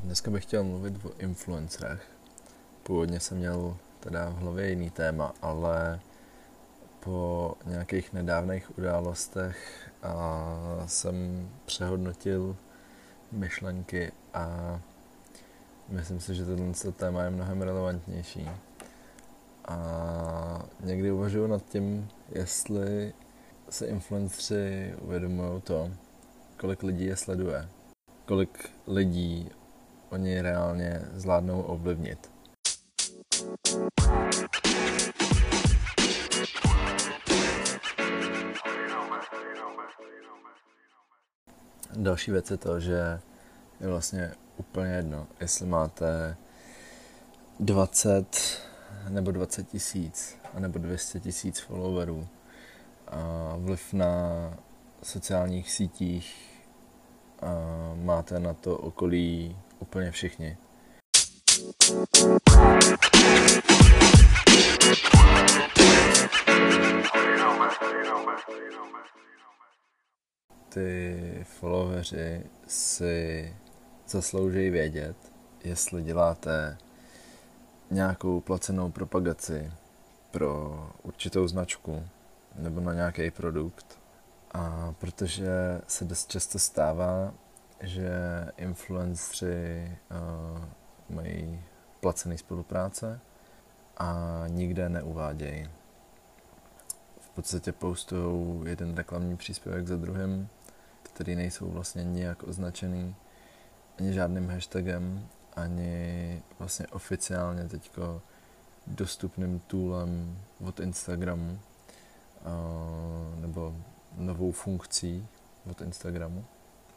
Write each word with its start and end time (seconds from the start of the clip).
Dneska 0.00 0.30
bych 0.30 0.42
chtěl 0.42 0.64
mluvit 0.64 1.04
o 1.04 1.12
influencerech. 1.18 2.02
Původně 2.82 3.20
jsem 3.20 3.38
měl 3.38 3.76
teda 4.00 4.28
v 4.28 4.36
hlavě 4.36 4.70
jiný 4.70 4.90
téma, 4.90 5.34
ale 5.42 6.00
po 7.00 7.54
nějakých 7.66 8.12
nedávných 8.12 8.78
událostech 8.78 9.90
a 10.02 10.54
jsem 10.86 11.48
přehodnotil 11.66 12.56
myšlenky 13.32 14.12
a 14.34 14.80
myslím 15.88 16.20
si, 16.20 16.34
že 16.34 16.44
tohle 16.44 16.92
téma 16.96 17.22
je 17.22 17.30
mnohem 17.30 17.62
relevantnější. 17.62 18.50
A 19.64 19.76
někdy 20.80 21.12
uvažuji 21.12 21.46
nad 21.46 21.64
tím, 21.64 22.08
jestli 22.28 23.12
se 23.70 23.86
influenceri 23.86 24.94
uvědomují 25.00 25.60
to, 25.60 25.90
kolik 26.56 26.82
lidí 26.82 27.06
je 27.06 27.16
sleduje, 27.16 27.68
kolik 28.24 28.70
lidí 28.86 29.50
oni 30.10 30.40
reálně 30.40 31.00
zvládnou 31.12 31.62
ovlivnit. 31.62 32.30
Další 41.96 42.30
věc 42.30 42.50
je 42.50 42.56
to, 42.56 42.80
že 42.80 43.20
je 43.80 43.88
vlastně 43.88 44.34
úplně 44.56 44.92
jedno, 44.92 45.26
jestli 45.40 45.66
máte 45.66 46.36
20 47.60 48.26
nebo 49.08 49.30
20 49.30 49.68
tisíc, 49.68 50.36
nebo 50.58 50.78
200 50.78 51.20
tisíc 51.20 51.58
followerů. 51.58 52.28
A 53.08 53.54
vliv 53.56 53.92
na 53.92 54.08
sociálních 55.02 55.70
sítích 55.70 56.58
a 57.42 57.52
máte 57.94 58.40
na 58.40 58.54
to 58.54 58.78
okolí 58.78 59.56
úplně 59.78 60.10
všichni. 60.10 60.56
Ty 70.68 71.46
followeri 71.48 72.44
si 72.66 73.56
zaslouží 74.06 74.70
vědět, 74.70 75.16
jestli 75.64 76.02
děláte 76.02 76.78
nějakou 77.90 78.40
placenou 78.40 78.90
propagaci 78.90 79.72
pro 80.30 80.90
určitou 81.02 81.48
značku 81.48 82.04
nebo 82.54 82.80
na 82.80 82.94
nějaký 82.94 83.30
produkt. 83.30 83.98
A 84.52 84.94
protože 84.98 85.80
se 85.86 86.04
dost 86.04 86.30
často 86.30 86.58
stává, 86.58 87.34
že 87.80 88.10
influenceri 88.56 89.98
uh, 90.10 90.64
mají 91.16 91.62
placený 92.00 92.38
spolupráce 92.38 93.20
a 93.96 94.44
nikde 94.48 94.88
neuvádějí. 94.88 95.70
V 97.20 97.30
podstatě 97.30 97.72
postují 97.72 98.68
jeden 98.68 98.94
reklamní 98.94 99.36
příspěvek 99.36 99.86
za 99.86 99.96
druhým, 99.96 100.48
který 101.02 101.36
nejsou 101.36 101.70
vlastně 101.70 102.04
nijak 102.04 102.42
označený 102.42 103.14
ani 103.98 104.12
žádným 104.12 104.48
hashtagem, 104.48 105.28
ani 105.56 106.42
vlastně 106.58 106.86
oficiálně 106.86 107.68
teďko 107.68 108.22
dostupným 108.90 109.60
toolem 109.66 110.38
od 110.64 110.80
Instagramu 110.80 111.58
nebo 113.36 113.74
novou 114.16 114.52
funkcí 114.52 115.26
od 115.70 115.80
Instagramu. 115.80 116.44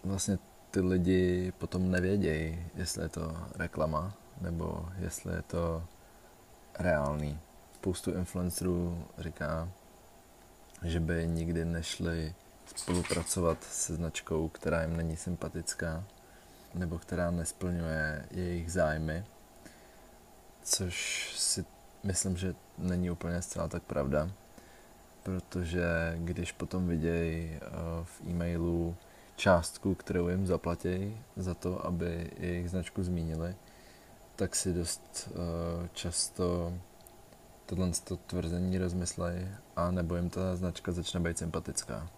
Vlastně 0.04 0.40
ty 0.72 0.80
lidi 0.80 1.54
potom 1.58 1.92
nevědějí, 1.92 2.66
jestli 2.76 3.04
je 3.04 3.10
to 3.10 3.38
reklama 3.56 4.14
nebo 4.42 4.90
jestli 4.98 5.34
je 5.34 5.42
to 5.42 5.84
reálný. 6.80 7.40
Spoustu 7.74 8.14
influencerů 8.14 9.06
říká, 9.18 9.70
že 10.84 11.00
by 11.00 11.28
nikdy 11.28 11.66
nešli 11.66 12.34
spolupracovat 12.76 13.64
se 13.64 13.96
značkou, 13.96 14.50
která 14.50 14.82
jim 14.82 14.98
není 14.98 15.18
sympatická 15.18 16.04
nebo 16.74 17.00
která 17.00 17.32
nesplňuje 17.32 18.26
jejich 18.32 18.72
zájmy, 18.72 19.26
což 20.64 21.34
si 21.38 21.66
myslím, 22.04 22.38
že 22.38 22.56
není 22.78 23.12
úplně 23.12 23.42
zcela 23.42 23.68
tak 23.68 23.84
pravda, 23.84 24.32
protože 25.24 26.16
když 26.18 26.52
potom 26.52 26.88
vidějí 26.88 27.52
eh, 27.54 27.60
v 28.04 28.22
e-mailu 28.30 28.96
částku, 29.36 29.96
kterou 29.96 30.28
jim 30.28 30.48
zaplatí 30.48 31.18
za 31.36 31.54
to, 31.54 31.86
aby 31.86 32.32
jejich 32.38 32.70
značku 32.70 33.04
zmínili, 33.04 33.56
tak 34.36 34.56
si 34.56 34.74
dost 34.74 35.30
uh, 35.30 35.88
často 35.94 36.74
tohle 37.66 37.92
tvrzení 38.28 38.78
rozmyslejí 38.78 39.48
a 39.76 39.92
nebo 39.92 40.16
jim 40.16 40.30
ta 40.30 40.56
značka 40.56 40.92
začne 40.92 41.20
být 41.20 41.38
sympatická. 41.38 42.10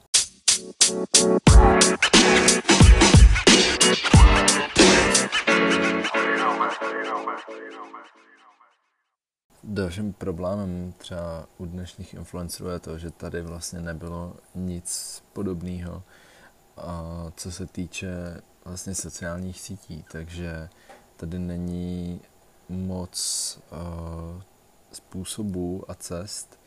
Dalším 9.63 10.13
problémem 10.13 10.93
třeba 10.97 11.47
u 11.57 11.65
dnešních 11.65 12.13
influencerů 12.13 12.69
je 12.69 12.79
to, 12.79 12.97
že 12.97 13.11
tady 13.11 13.41
vlastně 13.41 13.81
nebylo 13.81 14.35
nic 14.55 15.23
podobného 15.33 16.03
co 17.35 17.51
se 17.51 17.65
týče 17.65 18.41
vlastně 18.65 18.95
sociálních 18.95 19.59
sítí, 19.59 20.05
takže 20.11 20.69
tady 21.17 21.39
není 21.39 22.21
moc 22.69 23.59
uh, 23.71 24.41
způsobů 24.91 25.83
a 25.87 25.93
cest, 25.95 26.59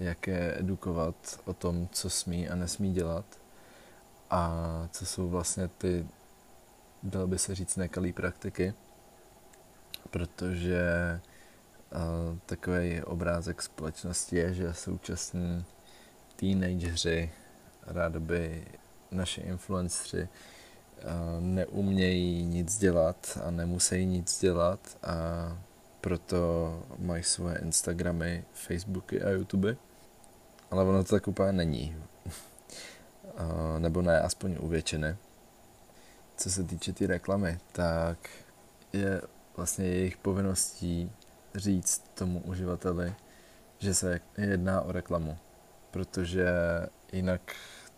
jak 0.00 0.26
je 0.26 0.58
edukovat 0.58 1.40
o 1.44 1.54
tom, 1.54 1.88
co 1.92 2.10
smí 2.10 2.48
a 2.48 2.54
nesmí 2.54 2.92
dělat 2.92 3.24
a 4.30 4.52
co 4.90 5.06
jsou 5.06 5.28
vlastně 5.28 5.68
ty, 5.68 6.06
dalo 7.02 7.26
by 7.26 7.38
se 7.38 7.54
říct, 7.54 7.76
nekalý 7.76 8.12
praktiky, 8.12 8.74
protože 10.10 11.20
takový 12.46 13.02
obrázek 13.02 13.62
společnosti 13.62 14.36
je, 14.36 14.54
že 14.54 14.74
současní 14.74 15.64
teenageři 16.36 17.30
rádoby 17.86 18.66
naši 19.10 19.40
influenceri 19.40 20.22
eh, 20.22 21.04
neumějí 21.40 22.44
nic 22.44 22.78
dělat 22.78 23.38
a 23.44 23.50
nemusí 23.50 24.04
nic 24.04 24.40
dělat 24.40 24.98
a 25.02 25.16
proto 26.00 26.82
mají 26.98 27.22
svoje 27.22 27.58
Instagramy, 27.58 28.44
Facebooky 28.52 29.22
a 29.22 29.30
YouTube. 29.30 29.76
Ale 30.70 30.84
ono 30.84 31.04
to 31.04 31.14
tak 31.14 31.28
úplně 31.28 31.52
není. 31.52 31.96
Nebo 33.78 34.02
ne, 34.02 34.20
aspoň 34.20 34.56
u 34.60 34.68
většiny. 34.68 35.16
Co 36.36 36.50
se 36.50 36.64
týče 36.64 36.92
té 36.92 36.98
tý 36.98 37.06
reklamy, 37.06 37.58
tak 37.72 38.18
je 38.92 39.22
vlastně 39.56 39.84
jejich 39.84 40.16
povinností 40.16 41.10
říct 41.54 42.04
tomu 42.14 42.40
uživateli, 42.40 43.14
že 43.78 43.94
se 43.94 44.20
jedná 44.36 44.80
o 44.80 44.92
reklamu. 44.92 45.38
Protože 45.90 46.46
jinak 47.12 47.40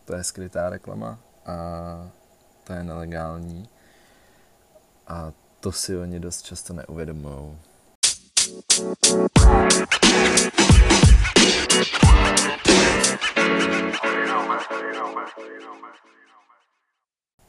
to 0.04 0.16
je 0.16 0.24
skrytá 0.24 0.70
reklama 0.70 1.18
a 1.46 1.54
to 2.64 2.72
je 2.72 2.84
nelegální 2.84 3.68
a 5.06 5.32
to 5.60 5.72
si 5.72 5.96
oni 5.96 6.20
dost 6.20 6.42
často 6.42 6.72
neuvědomují. 6.72 7.58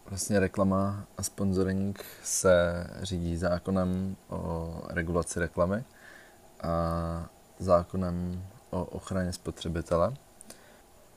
Vlastně 0.09 0.39
reklama 0.39 1.07
a 1.17 1.23
sponsoring 1.23 2.05
se 2.23 2.87
řídí 3.01 3.37
zákonem 3.37 4.15
o 4.29 4.81
regulaci 4.89 5.39
reklamy 5.39 5.83
zákonem 7.59 8.45
o 8.69 8.85
ochraně 8.85 9.33
spotřebitele 9.33 10.13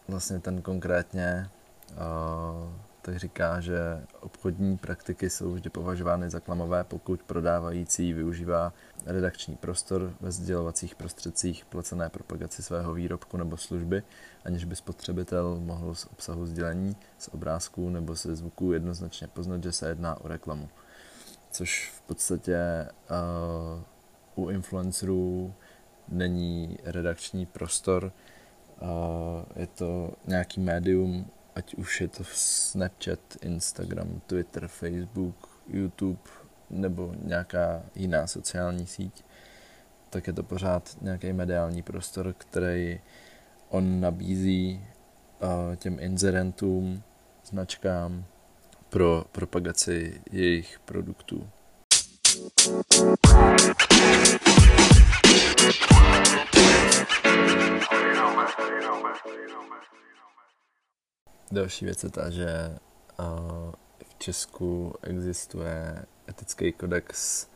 vlastně 0.08 0.40
ten 0.40 0.62
konkrétně 0.62 1.50
uh, 1.90 2.72
tak 3.02 3.16
říká, 3.16 3.60
že 3.60 4.06
obchodní 4.20 4.78
praktiky 4.78 5.30
jsou 5.30 5.52
vždy 5.52 5.70
považovány 5.70 6.30
za 6.30 6.40
klamové, 6.40 6.84
pokud 6.84 7.22
prodávající 7.22 8.12
využívá 8.12 8.72
redakční 9.06 9.56
prostor 9.56 10.12
ve 10.20 10.30
sdělovacích 10.30 10.94
prostředcích 10.94 11.64
placené 11.64 12.08
propagaci 12.08 12.62
svého 12.62 12.94
výrobku 12.94 13.36
nebo 13.36 13.56
služby, 13.56 14.02
aniž 14.44 14.64
by 14.64 14.76
spotřebitel 14.76 15.60
mohl 15.60 15.94
z 15.94 16.06
obsahu 16.12 16.46
sdělení, 16.46 16.96
z 17.18 17.28
obrázků 17.28 17.90
nebo 17.90 18.14
ze 18.14 18.36
zvuků 18.36 18.72
jednoznačně 18.72 19.28
poznat, 19.28 19.62
že 19.62 19.72
se 19.72 19.88
jedná 19.88 20.20
o 20.20 20.28
reklamu. 20.28 20.68
Což 21.50 21.92
v 21.96 22.00
podstatě 22.00 22.88
uh, 23.10 23.82
u 24.38 24.50
influencerů 24.50 25.54
není 26.08 26.78
redakční 26.84 27.46
prostor, 27.46 28.12
je 29.56 29.66
to 29.66 30.12
nějaký 30.26 30.60
médium, 30.60 31.30
ať 31.54 31.74
už 31.74 32.00
je 32.00 32.08
to 32.08 32.24
Snapchat, 32.32 33.20
Instagram, 33.42 34.20
Twitter, 34.26 34.68
Facebook, 34.68 35.48
YouTube 35.68 36.30
nebo 36.70 37.14
nějaká 37.22 37.82
jiná 37.94 38.26
sociální 38.26 38.86
síť, 38.86 39.24
tak 40.10 40.26
je 40.26 40.32
to 40.32 40.42
pořád 40.42 40.96
nějaký 41.00 41.32
mediální 41.32 41.82
prostor, 41.82 42.34
který 42.38 43.00
on 43.68 44.00
nabízí 44.00 44.86
těm 45.76 45.98
inzerentům, 46.00 47.02
značkám 47.44 48.24
pro 48.88 49.24
propagaci 49.32 50.22
jejich 50.32 50.80
produktů. 50.84 51.48
Další 61.52 61.84
věc 61.84 62.04
je 62.04 62.10
ta, 62.10 62.30
že 62.30 62.78
v 64.08 64.18
Česku 64.18 64.94
existuje 65.02 66.04
etický 66.28 66.72
kodex 66.72 67.46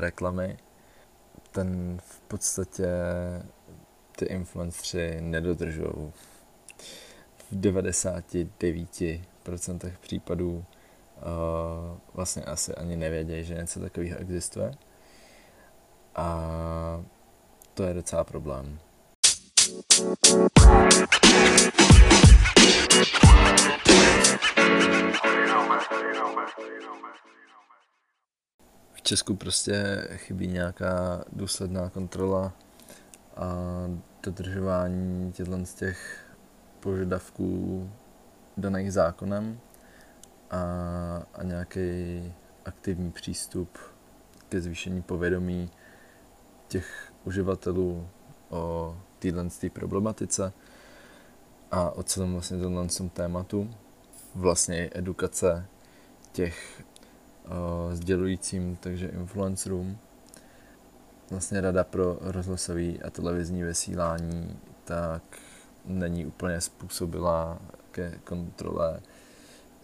reklamy. 0.00 0.58
Ten 1.50 1.98
v 2.04 2.20
podstatě 2.20 2.88
ty 4.16 4.24
influenceri 4.24 5.20
nedodržují. 5.20 6.12
V 7.36 7.52
99% 7.52 9.92
případů 10.00 10.64
vlastně 12.14 12.44
asi 12.44 12.74
ani 12.74 12.96
nevědějí, 12.96 13.44
že 13.44 13.54
něco 13.54 13.80
takového 13.80 14.18
existuje. 14.18 14.72
A 16.14 17.04
to 17.74 17.82
je 17.82 17.94
docela 17.94 18.24
problém. 18.24 18.78
V 28.92 29.02
Česku 29.02 29.36
prostě 29.36 30.08
chybí 30.14 30.46
nějaká 30.46 31.24
důsledná 31.32 31.90
kontrola 31.90 32.52
a 33.36 33.46
dodržování 34.22 35.32
těchto 35.32 35.66
z 35.66 35.74
těch 35.74 36.26
požadavků 36.80 37.90
daných 38.56 38.92
zákonem 38.92 39.60
a, 40.50 40.58
a 41.34 41.42
nějaký 41.42 41.80
aktivní 42.64 43.12
přístup 43.12 43.78
ke 44.48 44.60
zvýšení 44.60 45.02
povědomí 45.02 45.70
těch 46.68 47.13
uživatelů 47.24 48.08
o 48.50 48.96
téhle 49.18 49.48
problematice 49.72 50.52
a 51.70 51.90
o 51.90 52.02
celém 52.02 52.32
vlastně 52.32 52.58
tomhle 52.58 52.86
tématu. 53.12 53.70
Vlastně 54.34 54.90
edukace 54.92 55.66
těch 56.32 56.82
uh, 57.44 57.94
sdělujícím, 57.94 58.76
takže 58.76 59.06
influencerům. 59.06 59.98
Vlastně 61.30 61.60
rada 61.60 61.84
pro 61.84 62.18
rozhlasový 62.20 63.02
a 63.02 63.10
televizní 63.10 63.62
vysílání 63.62 64.58
tak 64.84 65.22
není 65.84 66.26
úplně 66.26 66.60
způsobila 66.60 67.58
ke 67.90 68.18
kontrole 68.24 69.00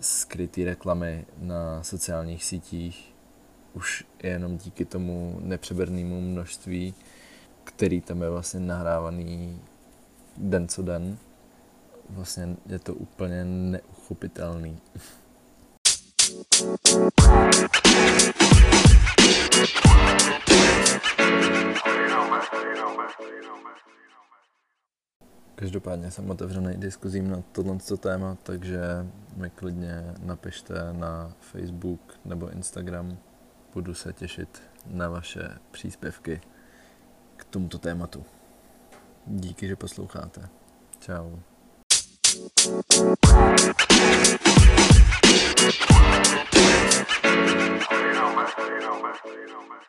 skrytý 0.01 0.65
reklamy 0.65 1.27
na 1.39 1.83
sociálních 1.83 2.45
sítích 2.45 3.15
už 3.75 4.05
jenom 4.23 4.59
díky 4.59 4.85
tomu 4.85 5.39
nepřebernému 5.41 6.21
množství, 6.21 6.95
který 7.77 8.01
tam 8.01 8.23
je 8.23 8.31
vlastně 8.31 8.61
nahrávaný 8.61 9.61
den 10.37 10.69
co 10.69 10.83
den. 10.83 11.19
Vlastně 12.11 12.57
je 12.67 12.79
to 12.79 12.95
úplně 12.95 13.45
neuchopitelný. 13.45 14.79
Každopádně 25.55 26.11
jsem 26.11 26.31
otevřený 26.31 26.77
diskuzím 26.77 27.31
na 27.31 27.43
tohle 27.53 27.77
téma, 28.01 28.37
takže 28.43 28.81
mi 29.37 29.51
klidně 29.51 30.15
napište 30.23 30.75
na 30.93 31.35
Facebook 31.41 32.01
nebo 32.25 32.51
Instagram. 32.51 33.19
Budu 33.75 33.95
se 33.95 34.13
těšit 34.13 34.63
na 34.87 35.09
vaše 35.09 35.59
příspěvky 35.71 36.41
tomuto 37.51 37.79
tématu. 37.79 38.25
Díky, 39.27 39.69
že 39.69 39.77
posloucháte. 39.77 40.49
Ciao. 41.01 41.39
you 47.91 48.13
know, 48.13 48.35
man. 48.35 48.49
You 48.59 48.81
know, 48.81 49.03
man. 49.03 49.15
You 49.25 49.47
know, 49.49 49.69
man. 49.69 49.81